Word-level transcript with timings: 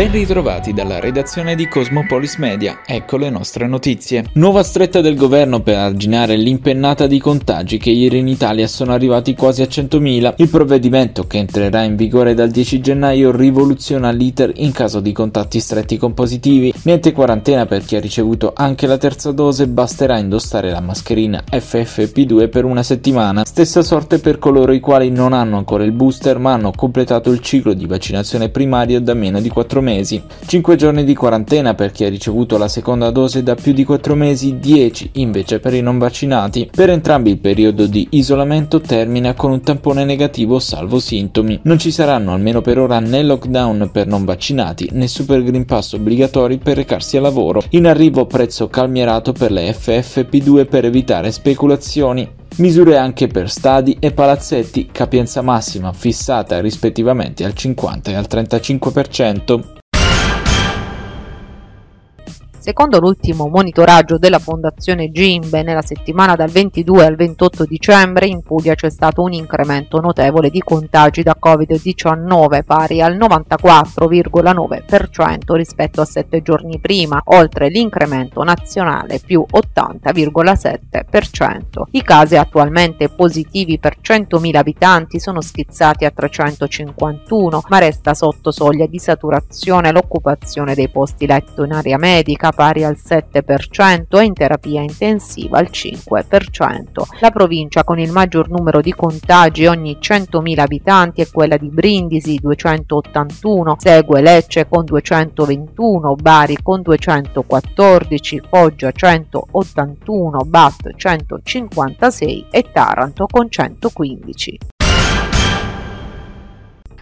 Ben 0.00 0.12
ritrovati 0.12 0.72
dalla 0.72 0.98
redazione 0.98 1.54
di 1.54 1.68
Cosmopolis 1.68 2.36
Media, 2.36 2.80
ecco 2.86 3.18
le 3.18 3.28
nostre 3.28 3.66
notizie. 3.66 4.24
Nuova 4.36 4.62
stretta 4.62 5.02
del 5.02 5.14
governo 5.14 5.60
per 5.60 5.76
arginare 5.76 6.36
l'impennata 6.36 7.06
di 7.06 7.20
contagi 7.20 7.76
che 7.76 7.90
ieri 7.90 8.16
in 8.16 8.26
Italia 8.26 8.66
sono 8.66 8.94
arrivati 8.94 9.34
quasi 9.34 9.60
a 9.60 9.66
100.000. 9.66 10.32
Il 10.38 10.48
provvedimento 10.48 11.26
che 11.26 11.36
entrerà 11.36 11.82
in 11.82 11.96
vigore 11.96 12.32
dal 12.32 12.48
10 12.48 12.80
gennaio 12.80 13.30
rivoluziona 13.30 14.10
l'iter 14.10 14.52
in 14.54 14.72
caso 14.72 15.00
di 15.00 15.12
contatti 15.12 15.60
stretti 15.60 15.98
con 15.98 16.14
positivi. 16.14 16.72
Niente 16.84 17.12
quarantena 17.12 17.66
per 17.66 17.84
chi 17.84 17.96
ha 17.96 18.00
ricevuto 18.00 18.54
anche 18.56 18.86
la 18.86 18.96
terza 18.96 19.32
dose, 19.32 19.68
basterà 19.68 20.16
indossare 20.16 20.70
la 20.70 20.80
mascherina 20.80 21.44
FFP2 21.50 22.48
per 22.48 22.64
una 22.64 22.82
settimana. 22.82 23.44
Stessa 23.44 23.82
sorte 23.82 24.18
per 24.18 24.38
coloro 24.38 24.72
i 24.72 24.80
quali 24.80 25.10
non 25.10 25.34
hanno 25.34 25.58
ancora 25.58 25.84
il 25.84 25.92
booster 25.92 26.38
ma 26.38 26.54
hanno 26.54 26.72
completato 26.74 27.30
il 27.30 27.40
ciclo 27.40 27.74
di 27.74 27.84
vaccinazione 27.84 28.48
primario 28.48 28.98
da 29.02 29.12
meno 29.12 29.42
di 29.42 29.50
4 29.50 29.82
mesi, 29.82 29.88
5 30.46 30.76
giorni 30.76 31.04
di 31.04 31.14
quarantena 31.14 31.74
per 31.74 31.90
chi 31.90 32.04
ha 32.04 32.08
ricevuto 32.08 32.56
la 32.58 32.68
seconda 32.68 33.10
dose 33.10 33.42
da 33.42 33.54
più 33.54 33.72
di 33.72 33.84
4 33.84 34.14
mesi, 34.14 34.58
10 34.58 35.10
invece 35.14 35.58
per 35.58 35.74
i 35.74 35.80
non 35.80 35.98
vaccinati. 35.98 36.70
Per 36.74 36.90
entrambi 36.90 37.30
il 37.30 37.38
periodo 37.38 37.86
di 37.86 38.06
isolamento 38.10 38.80
termina 38.80 39.34
con 39.34 39.50
un 39.50 39.60
tampone 39.60 40.04
negativo 40.04 40.58
salvo 40.58 40.98
sintomi. 40.98 41.60
Non 41.62 41.78
ci 41.78 41.90
saranno 41.90 42.32
almeno 42.32 42.60
per 42.60 42.78
ora 42.78 43.00
né 43.00 43.22
lockdown 43.22 43.90
per 43.92 44.06
non 44.06 44.24
vaccinati 44.24 44.88
né 44.92 45.08
super 45.08 45.42
green 45.42 45.64
pass 45.64 45.92
obbligatori 45.94 46.58
per 46.58 46.76
recarsi 46.76 47.16
al 47.16 47.22
lavoro. 47.22 47.62
In 47.70 47.86
arrivo 47.86 48.26
prezzo 48.26 48.68
calmierato 48.68 49.32
per 49.32 49.50
le 49.50 49.70
FFP2 49.70 50.68
per 50.68 50.84
evitare 50.84 51.32
speculazioni. 51.32 52.38
Misure 52.56 52.96
anche 52.96 53.26
per 53.26 53.48
stadi 53.48 53.96
e 54.00 54.12
palazzetti, 54.12 54.88
capienza 54.92 55.40
massima 55.40 55.92
fissata 55.92 56.60
rispettivamente 56.60 57.44
al 57.44 57.54
50 57.54 58.10
e 58.10 58.14
al 58.14 58.26
35%. 58.28 59.79
Secondo 62.70 63.00
l'ultimo 63.00 63.48
monitoraggio 63.48 64.16
della 64.16 64.38
Fondazione 64.38 65.10
Gimbe, 65.10 65.64
nella 65.64 65.82
settimana 65.82 66.36
dal 66.36 66.50
22 66.50 67.04
al 67.04 67.16
28 67.16 67.64
dicembre 67.64 68.26
in 68.26 68.42
Puglia 68.42 68.76
c'è 68.76 68.88
stato 68.88 69.22
un 69.22 69.32
incremento 69.32 69.98
notevole 69.98 70.50
di 70.50 70.60
contagi 70.60 71.24
da 71.24 71.36
Covid-19 71.36 72.62
pari 72.62 73.02
al 73.02 73.16
94,9% 73.16 75.56
rispetto 75.56 76.00
a 76.00 76.04
sette 76.04 76.42
giorni 76.42 76.78
prima, 76.78 77.20
oltre 77.24 77.70
l'incremento 77.70 78.44
nazionale 78.44 79.18
più 79.18 79.44
80,7%. 79.50 81.82
I 81.90 82.02
casi 82.02 82.36
attualmente 82.36 83.08
positivi 83.08 83.80
per 83.80 83.96
100.000 84.00 84.56
abitanti 84.56 85.18
sono 85.18 85.40
schizzati 85.40 86.04
a 86.04 86.12
351, 86.12 87.62
ma 87.66 87.78
resta 87.78 88.14
sotto 88.14 88.52
soglia 88.52 88.86
di 88.86 89.00
saturazione 89.00 89.90
l'occupazione 89.90 90.76
dei 90.76 90.88
posti 90.88 91.26
letto 91.26 91.64
in 91.64 91.72
area 91.72 91.98
medica 91.98 92.58
pari 92.60 92.84
al 92.84 92.98
7% 93.02 94.20
e 94.20 94.24
in 94.24 94.34
terapia 94.34 94.82
intensiva 94.82 95.56
al 95.56 95.70
5%. 95.72 97.06
La 97.20 97.30
provincia 97.30 97.84
con 97.84 97.98
il 97.98 98.12
maggior 98.12 98.50
numero 98.50 98.82
di 98.82 98.92
contagi 98.92 99.64
ogni 99.64 99.96
100.000 99.98 100.58
abitanti 100.58 101.22
è 101.22 101.30
quella 101.30 101.56
di 101.56 101.70
Brindisi 101.70 102.36
281, 102.36 103.76
segue 103.78 104.20
Lecce 104.20 104.68
con 104.68 104.84
221, 104.84 106.14
Bari 106.16 106.58
con 106.62 106.82
214, 106.82 108.42
Foggia 108.46 108.92
181, 108.92 110.40
Bat 110.44 110.94
156 110.96 112.46
e 112.50 112.70
Taranto 112.70 113.24
con 113.26 113.50
115. 113.50 114.69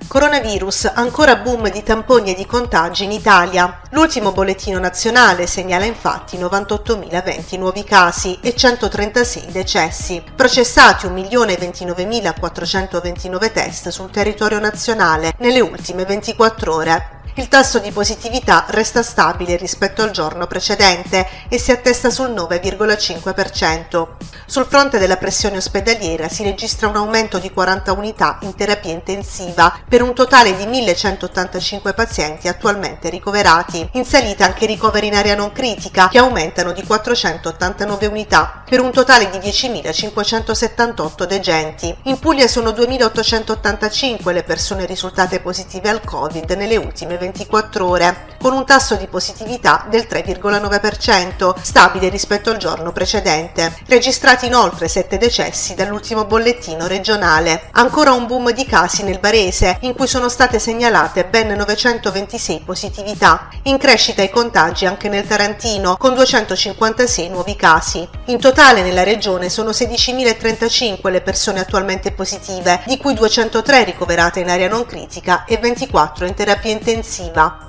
Coronavirus, 0.09 0.93
ancora 0.95 1.37
boom 1.37 1.71
di 1.71 1.83
tamponi 1.83 2.33
e 2.33 2.35
di 2.35 2.47
contagi 2.47 3.05
in 3.05 3.13
Italia. 3.13 3.83
L'ultimo 3.91 4.33
bollettino 4.33 4.79
nazionale 4.79 5.47
segnala 5.47 5.85
infatti 5.85 6.39
98.020 6.39 7.59
nuovi 7.59 7.85
casi 7.85 8.39
e 8.41 8.55
136 8.55 9.53
decessi. 9.53 10.25
Processati 10.35 11.07
1.029.429 11.07 13.53
test 13.53 13.91
sul 13.91 14.11
territorio 14.11 14.59
nazionale 14.59 15.35
nelle 15.41 15.61
ultime 15.61 16.07
24 16.07 16.75
ore. 16.75 17.18
Il 17.39 17.47
tasso 17.47 17.79
di 17.79 17.93
positività 17.93 18.65
resta 18.71 19.01
stabile 19.01 19.55
rispetto 19.55 20.03
al 20.03 20.11
giorno 20.11 20.49
precedente 20.49 21.25
e 21.49 21.57
si 21.57 21.71
attesta 21.71 22.11
sul 22.11 22.31
9,5%. 22.31 24.09
Sul 24.45 24.67
fronte 24.67 24.99
della 24.99 25.19
pressione 25.19 25.59
ospedaliera 25.59 26.29
si 26.29 26.43
registra 26.43 26.89
un 26.89 26.97
aumento 26.97 27.39
di 27.39 27.53
40 27.53 27.93
unità 27.93 28.39
in 28.43 28.57
terapia 28.57 28.91
intensiva 28.91 29.79
per 29.89 30.03
un 30.03 30.15
totale 30.15 30.57
di 30.57 30.67
1185 30.67 31.95
pazienti 31.95 32.49
attualmente 32.49 33.09
ricoverati. 33.09 33.89
In 33.93 34.05
salita 34.05 34.45
anche 34.45 34.65
i 34.65 34.67
ricoveri 34.67 35.07
in 35.07 35.15
area 35.15 35.37
non 35.37 35.53
critica 35.53 36.09
che 36.09 36.19
aumentano 36.19 36.73
di 36.73 36.83
489 36.83 38.07
unità 38.07 38.65
per 38.69 38.81
un 38.81 38.91
totale 38.91 39.31
di 39.31 39.39
10.578 39.39 41.23
degenti. 41.23 41.97
In 42.05 42.19
Puglia 42.19 42.49
sono 42.49 42.71
2.885 42.71 44.33
le 44.33 44.43
persone 44.43 44.87
risultate 44.87 45.39
positive 45.39 45.89
al 45.89 46.03
Covid 46.03 46.51
nelle 46.51 46.77
ultime 46.77 47.17
20 47.17 47.27
24 47.29 47.87
ore, 47.87 48.27
con 48.41 48.53
un 48.53 48.65
tasso 48.65 48.95
di 48.95 49.07
positività 49.07 49.87
del 49.91 50.07
3,9%, 50.09 51.55
stabile 51.61 52.09
rispetto 52.09 52.51
al 52.51 52.57
giorno 52.57 52.93
precedente. 52.93 53.77
Registrati 53.87 54.47
inoltre 54.47 54.89
7 54.89 55.19
decessi 55.19 55.75
dall'ultimo 55.75 56.25
bollettino 56.25 56.87
regionale. 56.87 57.69
Ancora 57.73 58.13
un 58.13 58.27
boom 58.27 58.53
di 58.53 58.65
casi 58.65 59.03
nel 59.03 59.19
Barese, 59.19 59.79
in 59.81 59.95
cui 59.95 60.07
sono 60.07 60.29
state 60.29 60.59
segnalate 60.59 61.27
ben 61.27 61.49
926 61.49 62.63
positività. 62.65 63.49
In 63.65 63.77
crescita 63.77 64.23
i 64.23 64.31
contagi 64.31 64.87
anche 64.87 65.09
nel 65.09 65.27
Tarantino, 65.27 65.97
con 65.97 66.15
256 66.15 67.29
nuovi 67.29 67.57
casi. 67.57 68.09
In 68.27 68.39
totale 68.39 68.83
nella 68.83 69.03
regione 69.03 69.51
sono 69.51 69.71
16.035 69.71 71.11
le 71.11 71.21
persone 71.21 71.61
attualmente 71.61 72.13
positive, 72.13 72.83
di 72.87 72.97
cui 72.97 73.15
203 73.15 73.85
ricoverate 73.85 74.41
in 74.41 74.49
area 74.49 74.69
non 74.69 74.87
critica 74.87 75.45
e 75.45 75.59
24 75.59 76.25
in 76.25 76.35
terapia 76.35 76.71
intensiva 76.71 77.17
intensiva. 77.19 77.67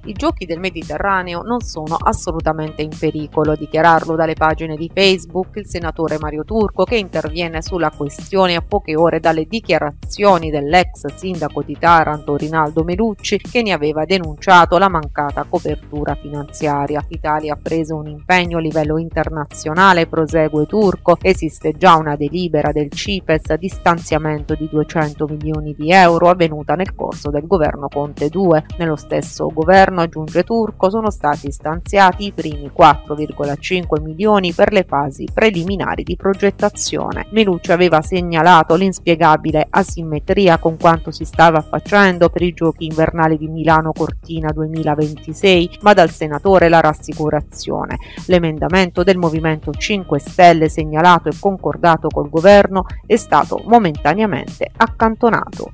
I 0.10 0.14
giochi 0.14 0.48
del 0.48 0.60
Mediterraneo 0.60 1.44
non 1.44 1.62
sono 1.62 1.96
assolutamente 1.96 2.82
in 2.82 2.90
pericolo, 2.90 3.56
dichiararlo 3.56 4.16
dalle 4.16 4.34
pagine 4.34 4.76
di 4.76 4.90
Facebook 4.92 5.58
il 5.58 5.68
senatore 5.68 6.18
Mario 6.20 6.44
Turco 6.44 6.84
che 6.84 6.98
interviene 6.98 7.62
sulla 7.62 7.92
questione 7.92 8.56
a 8.56 8.64
poche 8.68 8.96
ore 8.96 9.20
dalle 9.20 9.46
dichiarazioni 9.46 10.50
dell'ex 10.50 11.14
sindaco 11.14 11.62
di 11.62 11.78
Taranto 11.78 12.36
Rinaldo 12.38 12.84
Melucci 12.84 13.38
che 13.38 13.62
ne 13.62 13.72
aveva 13.72 14.04
denunciato 14.06 14.80
la 14.80 14.90
mancata 14.90 15.46
copertura 15.48 16.16
finanziaria. 16.16 17.06
L'Italia 17.08 17.54
ha 17.54 17.60
preso 17.62 17.96
un 17.96 18.08
impegno 18.08 18.58
a 18.58 18.62
livello 18.62 18.98
internazionale, 18.98 20.08
prosegue 20.08 20.66
Turco, 20.66 21.18
esiste 21.22 21.74
già 21.74 21.96
una 21.98 22.16
delibera 22.16 22.72
del 22.72 22.90
CIPES 22.90 23.54
di 23.58 23.68
stanziamento 23.68 24.56
di 24.56 24.68
200 24.72 25.28
milioni 25.28 25.76
di 25.76 25.92
euro 25.92 26.30
avvenuta 26.30 26.74
nel 26.74 26.96
corso 26.96 27.30
del 27.30 27.46
governo 27.46 27.88
Conte 27.90 28.30
2. 28.30 28.66
Nello 28.80 28.96
stesso 28.96 29.52
governo 29.54 29.98
governo, 30.00 30.02
aggiunge 30.02 30.44
Turco, 30.44 30.90
sono 30.90 31.10
stati 31.10 31.52
stanziati 31.52 32.26
i 32.26 32.32
primi 32.32 32.72
4,5 32.76 34.02
milioni 34.02 34.54
per 34.54 34.72
le 34.72 34.86
fasi 34.88 35.28
preliminari 35.32 36.04
di 36.04 36.16
progettazione. 36.16 37.28
Melucci 37.32 37.72
aveva 37.72 38.02
segnalato 38.02 38.76
l'inspiegabile 38.76 39.68
asimmetria 39.70 40.58
con 40.58 40.78
quanto 40.78 41.12
si 41.12 41.26
stava 41.26 41.62
facendo 41.62 42.30
per 42.30 42.42
i 42.42 42.54
giochi 42.54 42.86
invernali 42.86 43.38
di 43.38 43.48
Milano 43.48 43.92
Cortina 43.92 44.52
2026, 44.52 45.80
ma 45.82 45.94
dal 45.94 46.10
senatore 46.10 46.70
la 46.70 46.80
rassicurazione. 46.80 47.98
L'emendamento 48.28 49.04
del 49.04 49.18
Movimento 49.18 49.72
5 49.72 50.20
Stelle 50.20 50.70
segnalato 50.70 51.30
e 51.30 51.34
concordato 51.40 52.08
col 52.10 52.30
governo 52.30 52.86
è 53.06 53.16
stato 53.16 53.62
momentaneamente 53.66 54.70
accantonato 54.76 55.74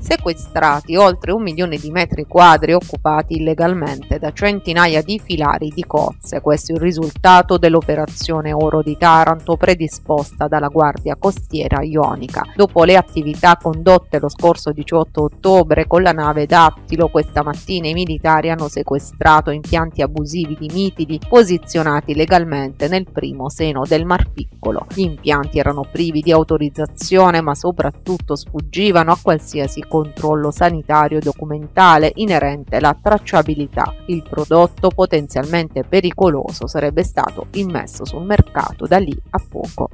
sequestrati 0.00 0.96
oltre 0.96 1.32
un 1.32 1.42
milione 1.42 1.76
di 1.76 1.90
metri 1.90 2.24
quadri 2.26 2.72
occupati 2.72 3.36
illegalmente 3.36 4.18
da 4.18 4.32
centinaia 4.32 5.02
di 5.02 5.20
filari 5.22 5.70
di 5.74 5.84
cozze. 5.84 6.40
Questo 6.40 6.72
è 6.72 6.74
il 6.76 6.80
risultato 6.80 7.58
dell'operazione 7.58 8.52
Oro 8.52 8.82
di 8.82 8.96
Taranto 8.96 9.56
predisposta 9.56 10.48
dalla 10.48 10.68
Guardia 10.68 11.16
Costiera 11.16 11.82
Ionica. 11.82 12.42
Dopo 12.56 12.84
le 12.84 12.96
attività 12.96 13.58
condotte 13.60 14.18
lo 14.18 14.30
scorso 14.30 14.72
18 14.72 15.22
ottobre 15.22 15.86
con 15.86 16.02
la 16.02 16.12
nave 16.12 16.46
Dattilo, 16.46 17.08
questa 17.08 17.42
mattina 17.42 17.88
i 17.88 17.92
militari 17.92 18.50
hanno 18.50 18.68
sequestrato 18.68 19.50
impianti 19.50 20.00
abusivi 20.00 20.56
di 20.58 20.70
mitidi 20.72 21.20
posizionati 21.28 22.14
legalmente 22.14 22.88
nel 22.88 23.06
primo 23.10 23.50
seno 23.50 23.82
del 23.86 24.06
Mar 24.06 24.30
Piccolo. 24.30 24.86
Gli 24.94 25.02
impianti 25.02 25.58
erano 25.58 25.86
privi 25.90 26.20
di 26.20 26.32
autorizzazione 26.32 27.40
ma 27.42 27.54
soprattutto 27.54 28.34
sfuggivano 28.34 29.12
a 29.12 29.18
qualsiasi 29.20 29.82
controllo 29.90 30.52
sanitario 30.52 31.18
documentale 31.18 32.12
inerente 32.14 32.76
alla 32.76 32.96
tracciabilità. 33.00 33.92
Il 34.06 34.22
prodotto 34.22 34.88
potenzialmente 34.88 35.82
pericoloso 35.82 36.68
sarebbe 36.68 37.02
stato 37.02 37.48
immesso 37.54 38.04
sul 38.04 38.22
mercato 38.22 38.86
da 38.86 38.98
lì 38.98 39.20
a 39.30 39.42
poco 39.46 39.88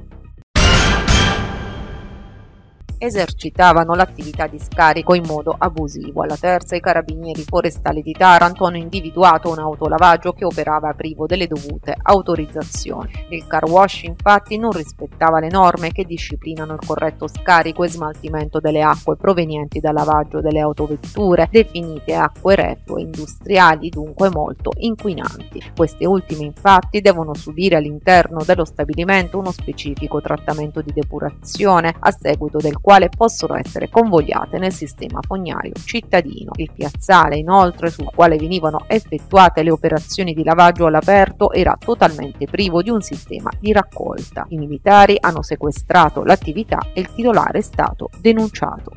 esercitavano 2.97 3.93
l'attività 3.93 4.47
di 4.47 4.59
scarico 4.59 5.13
in 5.13 5.23
modo 5.25 5.55
abusivo. 5.57 6.21
Alla 6.23 6.37
terza 6.37 6.75
i 6.75 6.79
carabinieri 6.79 7.43
forestali 7.43 8.01
di 8.01 8.11
Taranto 8.11 8.65
hanno 8.65 8.77
individuato 8.77 9.49
un 9.49 9.59
autolavaggio 9.59 10.33
che 10.33 10.45
operava 10.45 10.93
privo 10.93 11.25
delle 11.25 11.47
dovute 11.47 11.95
autorizzazioni. 12.01 13.25
Il 13.29 13.45
car 13.47 13.65
wash 13.65 14.03
infatti 14.03 14.57
non 14.57 14.71
rispettava 14.71 15.39
le 15.39 15.49
norme 15.49 15.91
che 15.91 16.03
disciplinano 16.03 16.73
il 16.73 16.85
corretto 16.85 17.27
scarico 17.27 17.83
e 17.83 17.89
smaltimento 17.89 18.59
delle 18.59 18.81
acque 18.81 19.15
provenienti 19.15 19.79
dal 19.79 19.93
lavaggio 19.93 20.41
delle 20.41 20.59
autovetture, 20.59 21.47
definite 21.51 22.15
acque 22.15 22.55
reflue 22.55 23.01
industriali, 23.01 23.89
dunque 23.89 24.29
molto 24.29 24.71
inquinanti. 24.77 25.71
Queste 25.75 26.05
ultime 26.05 26.45
infatti 26.45 27.01
devono 27.01 27.33
subire 27.33 27.75
all'interno 27.75 28.43
dello 28.43 28.65
stabilimento 28.65 29.37
uno 29.37 29.51
specifico 29.51 30.21
trattamento 30.21 30.81
di 30.81 30.91
depurazione 30.93 31.93
a 31.97 32.11
seguito 32.11 32.57
del 32.57 32.79
quale 32.87 33.09
possono 33.09 33.57
essere 33.57 33.89
convogliate 33.89 34.57
nel 34.57 34.71
sistema 34.71 35.19
fognario 35.21 35.73
cittadino. 35.83 36.51
Il 36.55 36.71
piazzale, 36.73 37.35
inoltre, 37.35 37.89
sul 37.89 38.09
quale 38.15 38.37
venivano 38.37 38.85
effettuate 38.87 39.61
le 39.61 39.71
operazioni 39.71 40.33
di 40.33 40.41
lavaggio 40.41 40.85
all'aperto 40.85 41.51
era 41.51 41.75
totalmente 41.77 42.45
privo 42.45 42.81
di 42.81 42.89
un 42.89 43.01
sistema 43.01 43.49
di 43.59 43.73
raccolta. 43.73 44.45
I 44.51 44.57
militari 44.57 45.17
hanno 45.19 45.41
sequestrato 45.41 46.23
l'attività 46.23 46.79
e 46.93 47.01
il 47.01 47.13
titolare 47.13 47.57
è 47.57 47.61
stato 47.61 48.09
denunciato. 48.21 48.91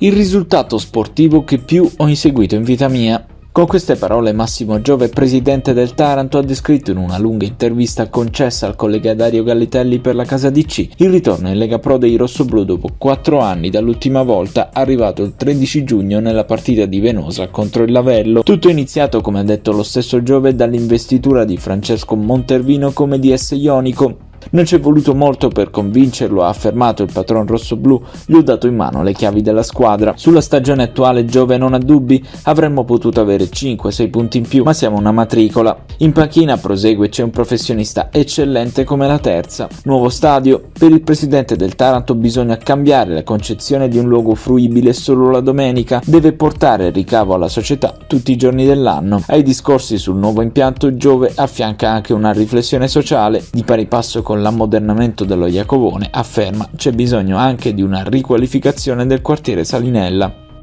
Il 0.00 0.12
risultato 0.12 0.76
sportivo 0.76 1.44
che 1.44 1.60
più 1.60 1.90
ho 1.96 2.06
inseguito 2.06 2.56
in 2.56 2.62
vita 2.62 2.88
mia 2.88 3.24
con 3.54 3.68
queste 3.68 3.94
parole 3.94 4.32
Massimo 4.32 4.80
Giove, 4.80 5.10
presidente 5.10 5.72
del 5.74 5.94
Taranto, 5.94 6.38
ha 6.38 6.42
descritto 6.42 6.90
in 6.90 6.96
una 6.96 7.18
lunga 7.18 7.46
intervista 7.46 8.08
concessa 8.08 8.66
al 8.66 8.74
collega 8.74 9.14
Dario 9.14 9.44
Gallitelli 9.44 10.00
per 10.00 10.16
la 10.16 10.24
Casa 10.24 10.50
DC 10.50 10.88
il 10.96 11.10
ritorno 11.10 11.48
in 11.48 11.56
Lega 11.56 11.78
Pro 11.78 11.96
dei 11.96 12.16
rossoblù 12.16 12.64
dopo 12.64 12.88
quattro 12.98 13.38
anni 13.38 13.70
dall'ultima 13.70 14.24
volta 14.24 14.70
arrivato 14.72 15.22
il 15.22 15.34
13 15.36 15.84
giugno 15.84 16.18
nella 16.18 16.42
partita 16.42 16.84
di 16.86 16.98
Venosa 16.98 17.46
contro 17.46 17.84
il 17.84 17.92
Lavello. 17.92 18.42
Tutto 18.42 18.68
iniziato, 18.68 19.20
come 19.20 19.38
ha 19.38 19.44
detto 19.44 19.70
lo 19.70 19.84
stesso 19.84 20.20
Giove, 20.24 20.56
dall'investitura 20.56 21.44
di 21.44 21.56
Francesco 21.56 22.16
Montervino 22.16 22.90
come 22.90 23.20
DS 23.20 23.52
Ionico, 23.52 24.23
non 24.50 24.64
ci 24.64 24.76
è 24.76 24.80
voluto 24.80 25.14
molto 25.14 25.48
per 25.48 25.70
convincerlo, 25.70 26.42
ha 26.42 26.48
affermato 26.48 27.02
il 27.02 27.12
patron 27.12 27.46
rossoblu, 27.46 28.02
gli 28.26 28.34
ho 28.34 28.42
dato 28.42 28.66
in 28.66 28.76
mano 28.76 29.02
le 29.02 29.12
chiavi 29.12 29.42
della 29.42 29.62
squadra. 29.62 30.14
Sulla 30.16 30.40
stagione 30.40 30.84
attuale 30.84 31.24
Giove 31.24 31.56
non 31.56 31.74
ha 31.74 31.78
dubbi, 31.78 32.24
avremmo 32.42 32.84
potuto 32.84 33.20
avere 33.20 33.44
5-6 33.44 34.10
punti 34.10 34.38
in 34.38 34.46
più, 34.46 34.62
ma 34.62 34.72
siamo 34.72 34.98
una 34.98 35.12
matricola. 35.12 35.76
In 35.98 36.12
panchina 36.12 36.56
prosegue 36.56 37.08
c'è 37.08 37.22
un 37.22 37.30
professionista 37.30 38.08
eccellente 38.10 38.84
come 38.84 39.06
la 39.06 39.18
terza. 39.18 39.68
Nuovo 39.84 40.08
stadio, 40.08 40.70
per 40.76 40.90
il 40.90 41.02
presidente 41.02 41.56
del 41.56 41.74
Taranto 41.74 42.14
bisogna 42.14 42.56
cambiare 42.56 43.14
la 43.14 43.22
concezione 43.22 43.88
di 43.88 43.98
un 43.98 44.08
luogo 44.08 44.34
fruibile 44.34 44.92
solo 44.92 45.30
la 45.30 45.40
domenica, 45.40 46.00
deve 46.04 46.32
portare 46.32 46.90
ricavo 46.90 47.34
alla 47.34 47.48
società 47.48 47.94
tutti 48.06 48.32
i 48.32 48.36
giorni 48.36 48.66
dell'anno. 48.66 49.22
Ai 49.28 49.42
discorsi 49.42 49.98
sul 49.98 50.16
nuovo 50.16 50.42
impianto 50.42 50.96
Giove 50.96 51.32
affianca 51.34 51.90
anche 51.90 52.12
una 52.12 52.32
riflessione 52.32 52.88
sociale 52.88 53.44
di 53.52 53.64
pari 53.64 53.86
passo 53.86 54.22
con 54.22 54.33
con 54.34 54.42
l'ammodernamento 54.42 55.24
dello 55.24 55.46
Iacovone, 55.46 56.08
afferma 56.10 56.68
c'è 56.74 56.90
bisogno 56.90 57.36
anche 57.36 57.72
di 57.72 57.82
una 57.82 58.02
riqualificazione 58.02 59.06
del 59.06 59.22
quartiere 59.22 59.62
Salinella. 59.62 60.62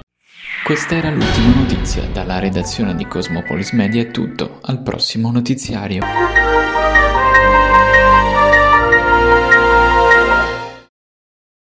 Questa 0.65 0.95
era 0.95 1.09
l'ultima 1.09 1.55
notizia. 1.55 2.03
Dalla 2.11 2.39
redazione 2.39 2.95
di 2.95 3.05
Cosmopolis 3.05 3.71
Media 3.71 4.01
è 4.01 4.11
tutto. 4.11 4.59
Al 4.63 4.81
prossimo 4.83 5.31
notiziario. 5.31 6.03